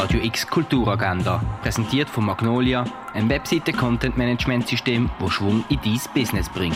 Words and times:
Radio 0.00 0.22
X 0.22 0.46
Kulturagenda, 0.46 1.42
präsentiert 1.60 2.08
von 2.08 2.24
Magnolia, 2.24 2.86
ein 3.12 3.28
Webseite-Content-Management-System, 3.28 5.10
das 5.20 5.30
Schwung 5.30 5.62
in 5.68 5.78
dein 5.84 6.00
Business 6.14 6.48
bringt. 6.48 6.74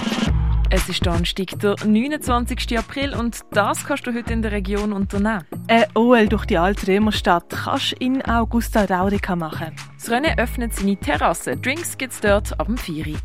Es 0.68 0.90
ist 0.90 1.06
Donnerstag, 1.06 1.58
der 1.58 1.74
29. 1.86 2.78
April 2.78 3.14
und 3.14 3.40
das 3.52 3.86
kannst 3.86 4.06
du 4.06 4.12
heute 4.12 4.30
in 4.34 4.42
der 4.42 4.52
Region 4.52 4.92
unternehmen. 4.92 5.46
Ein 5.66 5.84
OL 5.94 6.28
durch 6.28 6.44
die 6.44 6.58
alte 6.58 6.86
Römerstadt 6.88 7.48
kannst 7.48 7.92
du 7.92 7.96
in 7.96 8.22
Augusta 8.22 8.84
Raurica 8.84 9.34
machen. 9.34 9.74
Das 9.96 10.10
Rennen 10.10 10.38
öffnet 10.38 10.74
seine 10.74 10.96
Terrasse. 10.96 11.56
Drinks 11.56 11.96
gibt's 11.96 12.20
dort 12.20 12.60
ab 12.60 12.66
dem 12.66 12.76
4. 12.76 13.16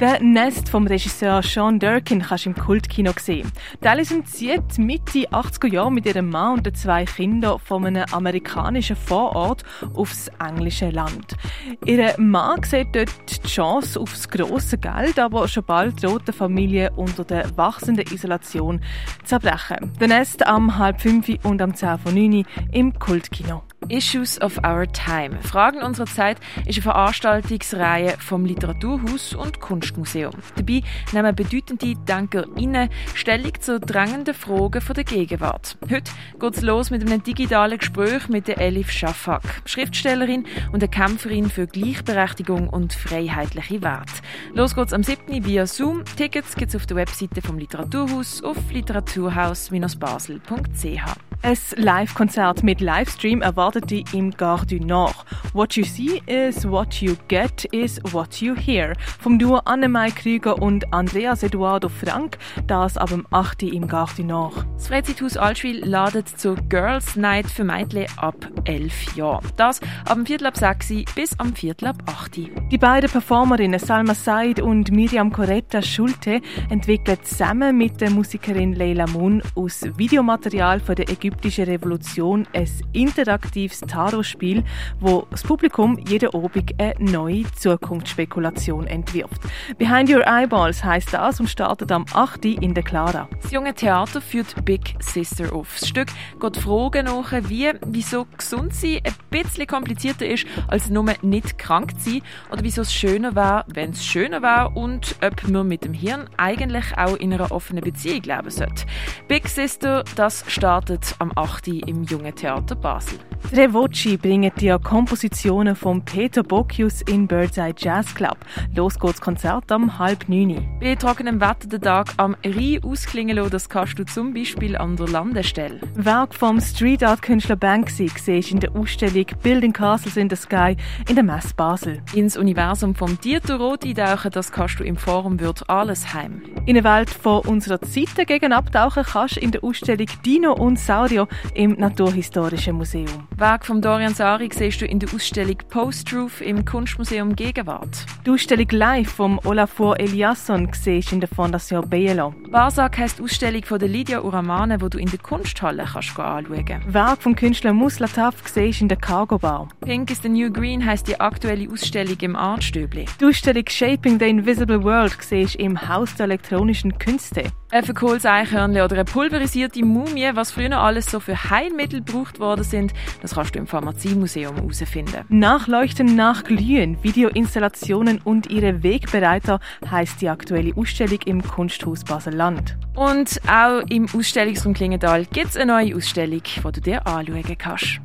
Der 0.00 0.20
Nest 0.20 0.68
vom 0.68 0.86
Regisseur 0.86 1.42
Sean 1.42 1.78
Durkin 1.78 2.22
kannst 2.22 2.46
du 2.46 2.50
im 2.50 2.56
Kultkino 2.56 3.12
sehen. 3.18 3.50
Die 3.82 3.88
Alison 3.88 4.24
zieht 4.24 4.78
Mitte 4.78 5.28
80er 5.28 5.68
Jahre 5.68 5.92
mit 5.92 6.06
ihrem 6.06 6.30
Mann 6.30 6.54
und 6.54 6.66
den 6.66 6.74
zwei 6.74 7.04
Kindern 7.04 7.58
von 7.58 7.84
einem 7.84 8.04
amerikanischen 8.10 8.96
Vorort 8.96 9.62
aufs 9.94 10.30
englische 10.44 10.90
Land. 10.90 11.36
Ihr 11.84 12.14
Mann 12.18 12.62
sieht 12.62 12.94
dort 12.94 13.44
die 13.44 13.48
Chance 13.48 14.00
aufs 14.00 14.28
grosse 14.28 14.78
Geld, 14.78 15.18
aber 15.18 15.46
schon 15.48 15.64
bald 15.64 16.02
droht 16.02 16.26
der 16.26 16.34
Familie 16.34 16.90
unter 16.96 17.24
der 17.24 17.56
wachsenden 17.56 18.06
Isolation 18.12 18.80
zerbrechen. 19.24 19.92
Der 20.00 20.08
Nest 20.08 20.46
am 20.46 20.78
halb 20.78 21.00
fünf 21.00 21.28
und 21.42 21.60
am 21.60 21.74
10 21.74 21.83
von 21.98 22.14
9 22.14 22.44
im 22.72 22.98
Kultkino. 22.98 23.62
Issues 23.88 24.40
of 24.40 24.58
Our 24.58 24.86
Time. 24.92 25.38
Fragen 25.42 25.82
unserer 25.82 26.06
Zeit 26.06 26.38
ist 26.66 26.76
eine 26.76 26.82
Veranstaltungsreihe 26.82 28.14
vom 28.18 28.44
Literaturhaus 28.44 29.34
und 29.34 29.60
Kunstmuseum. 29.60 30.34
Dabei 30.56 30.82
nehmen 31.12 31.34
bedeutende 31.34 31.94
DenkerInnen 31.94 32.90
Stellung 33.14 33.52
zu 33.60 33.80
drängenden 33.80 34.34
Fragen 34.34 34.82
der 34.94 35.04
Gegenwart. 35.04 35.76
Heute 35.90 36.12
geht 36.38 36.56
es 36.56 36.62
los 36.62 36.90
mit 36.90 37.02
einem 37.02 37.22
digitalen 37.22 37.78
Gespräch 37.78 38.28
mit 38.28 38.48
der 38.48 38.58
Elif 38.58 38.90
Shafak, 38.90 39.62
Schriftstellerin 39.64 40.46
und 40.72 40.82
eine 40.82 40.88
Kämpferin 40.88 41.50
für 41.50 41.66
Gleichberechtigung 41.66 42.68
und 42.68 42.94
freiheitliche 42.94 43.82
Werte. 43.82 44.12
Los 44.54 44.74
geht's 44.74 44.92
am 44.92 45.02
7. 45.02 45.44
via 45.44 45.66
Zoom. 45.66 46.04
Tickets 46.16 46.54
gibt's 46.54 46.76
auf 46.76 46.86
der 46.86 46.96
Webseite 46.96 47.42
vom 47.42 47.58
Literaturhaus 47.58 48.42
auf 48.42 48.56
literaturhaus-basel.ch. 48.70 51.34
Ein 51.44 51.58
Live-Konzert 51.76 52.62
mit 52.62 52.80
Livestream 52.80 53.42
erwartet 53.42 53.73
dich 53.80 54.12
im 54.14 54.30
Gare 54.30 54.66
du 54.66 54.76
Nord. 54.78 55.14
What 55.52 55.74
you 55.76 55.84
see 55.84 56.22
is 56.26 56.68
what 56.68 56.94
you 57.00 57.16
get 57.28 57.64
is 57.72 58.00
what 58.12 58.40
you 58.40 58.54
hear. 58.54 58.94
Vom 59.20 59.38
Duo 59.38 59.58
Annemai 59.64 60.10
Krüger 60.10 60.60
und 60.60 60.92
Andreas 60.92 61.42
Eduardo 61.42 61.88
Frank, 61.88 62.38
das 62.66 62.96
ab 62.96 63.10
dem 63.10 63.26
8. 63.30 63.64
im 63.64 63.86
Gare 63.86 64.12
du 64.16 64.24
Nord. 64.24 64.66
Das 64.74 64.88
Freizeithaus 64.88 65.36
Altschwil 65.36 65.84
ladet 65.84 66.28
zur 66.28 66.56
Girls 66.68 67.16
Night 67.16 67.46
für 67.46 67.64
Mädchen 67.64 68.06
ab 68.16 68.48
11 68.64 69.16
Jahren. 69.16 69.46
Das 69.56 69.80
ab 70.06 70.14
dem 70.14 70.26
Viertel 70.26 70.46
ab 70.46 70.56
6 70.56 71.14
bis 71.14 71.38
am 71.38 71.54
Viertel 71.54 71.88
ab 71.88 71.96
8. 72.06 72.70
Die 72.70 72.78
beiden 72.78 73.10
Performerinnen 73.10 73.78
Salma 73.78 74.14
Said 74.14 74.60
und 74.60 74.90
Miriam 74.90 75.32
Coretta 75.32 75.82
Schulte 75.82 76.40
entwickeln 76.70 77.18
zusammen 77.22 77.76
mit 77.76 78.00
der 78.00 78.10
Musikerin 78.10 78.74
Leila 78.74 79.06
Moon 79.06 79.42
aus 79.54 79.82
Videomaterial 79.96 80.80
von 80.80 80.94
der 80.96 81.08
ägyptischen 81.08 81.64
Revolution 81.64 82.46
ein 82.52 82.68
interaktives 82.92 83.80
Tarotspiel, 83.80 84.64
wo 85.00 85.26
das 85.30 85.42
Publikum 85.42 85.98
jeden 86.08 86.34
Abend 86.34 86.72
eine 86.78 86.94
neue 86.98 87.44
Zukunftsspekulation 87.52 88.86
entwirft. 88.86 89.42
Behind 89.78 90.10
Your 90.10 90.26
Eyeballs 90.26 90.82
heißt 90.82 91.12
das 91.12 91.40
und 91.40 91.48
startet 91.48 91.92
am 91.92 92.04
8. 92.12 92.44
in 92.44 92.74
der 92.74 92.82
Clara. 92.82 93.28
Das 93.42 93.52
junge 93.52 93.74
Theater 93.74 94.20
führt 94.20 94.64
Big 94.64 94.94
Sister 95.00 95.52
auf. 95.54 95.76
Das 95.78 95.88
Stück 95.88 96.08
geht 96.40 96.56
Fragen 96.56 97.06
nach, 97.06 97.32
wie, 97.48 97.70
wieso 97.86 98.26
gesund 98.54 98.74
sein 98.74 99.00
ein 99.04 99.14
bisschen 99.30 99.66
komplizierter 99.66 100.26
ist, 100.26 100.46
als 100.68 100.90
nur 100.90 101.04
nicht 101.22 101.58
krank 101.58 101.98
zu 101.98 102.10
sein 102.10 102.22
oder 102.50 102.62
wieso 102.62 102.82
es 102.82 102.92
schöner 102.92 103.34
wäre, 103.34 103.64
wenn 103.68 103.90
es 103.90 104.04
schöner 104.04 104.42
wäre 104.42 104.70
und 104.70 105.16
ob 105.24 105.48
man 105.48 105.66
mit 105.66 105.84
dem 105.84 105.92
Hirn 105.92 106.28
eigentlich 106.36 106.96
auch 106.96 107.16
in 107.16 107.32
einer 107.32 107.50
offenen 107.50 107.82
Beziehung 107.82 108.22
leben 108.22 108.50
sollte. 108.50 108.86
Big 109.28 109.48
Sister, 109.48 110.04
das 110.16 110.44
startet 110.48 111.14
am 111.18 111.32
8. 111.34 111.68
im 111.68 112.04
Jungen 112.04 112.34
Theater 112.34 112.76
Basel. 112.76 113.18
Tre 113.52 113.72
Voci 113.72 114.16
bringen 114.16 114.50
dir 114.58 114.78
Kompositionen 114.78 115.76
von 115.76 116.04
Peter 116.04 116.42
Bocchius 116.42 117.02
in 117.02 117.26
Birdseye 117.26 117.74
Jazz 117.76 118.14
Club. 118.14 118.38
Los 118.74 118.98
geht's 118.98 119.20
Konzert 119.20 119.70
am 119.70 119.98
halb 119.98 120.28
neun. 120.28 120.66
Bei 120.80 120.94
trockenem 120.94 121.40
Wetter 121.40 121.68
den 121.68 121.82
Tag 121.82 122.14
am 122.16 122.36
Rhein 122.44 122.82
ausklingen 122.82 123.36
lassen, 123.36 123.50
das 123.50 123.68
kannst 123.68 123.98
du 123.98 124.04
zum 124.06 124.32
Beispiel 124.32 124.76
an 124.76 124.96
der 124.96 125.08
Landestelle. 125.08 125.78
Werk 125.94 126.34
vom 126.34 126.60
Street 126.60 127.04
Art 127.04 127.20
Künstler 127.20 127.56
Banksy 127.56 128.10
siehst 128.16 128.43
in 128.50 128.60
der 128.60 128.74
Ausstellung 128.74 129.26
Building 129.42 129.72
Castles 129.72 130.16
in 130.16 130.30
the 130.30 130.36
Sky 130.36 130.76
in 131.08 131.14
der 131.14 131.24
Messe 131.24 131.54
Basel. 131.54 132.02
Ins 132.14 132.36
Universum 132.36 132.94
vom 132.94 133.18
Dieter 133.20 133.56
Roth 133.56 133.84
eintauchen, 133.84 134.30
das 134.30 134.52
kannst 134.52 134.80
du 134.80 134.84
im 134.84 134.96
Forum 134.96 135.40
Wird 135.40 135.68
alles 135.68 136.14
heim. 136.14 136.42
In 136.66 136.74
der 136.74 136.84
Welt 136.84 137.10
von 137.10 137.40
unserer 137.42 137.80
Zeit 137.80 138.16
dagegen 138.16 138.52
abtauchen 138.52 139.04
kannst 139.04 139.36
du 139.36 139.40
in 139.40 139.50
der 139.50 139.62
Ausstellung 139.62 140.06
Dino 140.24 140.52
und 140.52 140.78
Saurio 140.78 141.28
im 141.54 141.72
Naturhistorischen 141.72 142.76
Museum. 142.76 143.28
Werk 143.36 143.66
von 143.66 143.80
Dorian 143.80 144.14
Sari 144.14 144.48
siehst 144.52 144.80
du 144.80 144.86
in 144.86 144.98
der 144.98 145.12
Ausstellung 145.14 145.58
Post-Truth 145.68 146.40
im 146.40 146.64
Kunstmuseum 146.64 147.36
Gegenwart. 147.36 148.06
Die 148.26 148.30
Ausstellung 148.30 148.68
Live 148.70 149.10
vom 149.10 149.40
Olafur 149.44 149.98
Eliasson 150.00 150.68
siehst 150.72 151.12
in 151.12 151.20
der 151.20 151.28
Fondation 151.28 151.88
Bielo. 151.88 152.34
Barsak 152.54 152.98
heisst 152.98 153.18
die 153.18 153.24
Ausstellung 153.24 153.64
von 153.64 153.80
der 153.80 153.88
Lydia 153.88 154.20
Uramane, 154.20 154.80
wo 154.80 154.88
du 154.88 154.96
in 154.96 155.10
der 155.10 155.18
Kunsthalle 155.18 155.86
kannst 155.92 156.16
anschauen 156.16 156.64
kannst. 156.64 156.94
Werk 156.94 157.20
vom 157.20 157.34
Künstler 157.34 157.72
Muslataf 157.72 158.36
siehst 158.46 158.80
in 158.80 158.86
der 158.86 158.96
Cargo 158.96 159.38
Bar. 159.38 159.66
Pink 159.80 160.08
is 160.12 160.22
the 160.22 160.28
New 160.28 160.52
Green 160.52 160.86
heisst 160.86 161.08
die 161.08 161.18
aktuelle 161.18 161.68
Ausstellung 161.68 162.16
im 162.20 162.36
Artstübli. 162.36 163.06
Die 163.18 163.24
Ausstellung 163.24 163.64
Shaping 163.68 164.20
the 164.20 164.26
Invisible 164.26 164.84
World 164.84 165.16
siehst 165.20 165.56
im 165.56 165.88
Haus 165.88 166.14
der 166.14 166.26
elektronischen 166.26 166.96
Künste. 166.96 167.50
Ein 167.72 167.82
verkohltes 167.82 168.24
Eichhörnchen 168.24 168.82
oder 168.82 168.94
eine 168.94 169.04
pulverisierte 169.04 169.84
Mumie, 169.84 170.30
was 170.34 170.52
früher 170.52 170.78
alles 170.78 171.06
so 171.06 171.18
für 171.18 171.50
Heilmittel 171.50 172.04
gebraucht 172.04 172.38
worden 172.38 172.62
sind, 172.62 172.94
das 173.20 173.34
kannst 173.34 173.56
du 173.56 173.58
im 173.58 173.66
Pharmaziemuseum 173.66 174.54
herausfinden. 174.54 175.24
Nachleuchten, 175.28 176.14
nachglühen, 176.14 177.02
Videoinstallationen 177.02 178.20
und 178.22 178.48
ihre 178.48 178.84
Wegbereiter 178.84 179.58
heißt 179.90 180.20
die 180.20 180.28
aktuelle 180.28 180.76
Ausstellung 180.76 181.18
im 181.24 181.42
Kunsthaus 181.42 182.04
Basel-Land. 182.44 182.76
Und 182.94 183.40
auch 183.48 183.82
im 183.88 184.06
Ausstellungsraum 184.12 184.74
Klingenthal 184.74 185.24
gibt 185.26 185.48
es 185.48 185.56
eine 185.56 185.72
neue 185.72 185.96
Ausstellung, 185.96 186.42
die 186.42 186.72
du 186.72 186.80
dir 186.80 187.06
anschauen 187.06 187.58
kannst. 187.58 188.00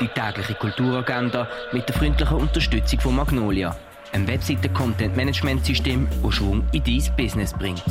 Die 0.00 0.08
tägliche 0.08 0.54
Kulturagenda 0.54 1.48
mit 1.72 1.88
der 1.88 1.96
freundlichen 1.96 2.36
Unterstützung 2.36 3.00
von 3.00 3.16
Magnolia 3.16 3.76
ein 4.12 4.26
Webseite-Content-Management-System, 4.26 6.08
das 6.20 6.34
Schwung 6.34 6.64
in 6.72 6.82
dein 6.82 7.16
Business 7.16 7.52
bringt. 7.52 7.84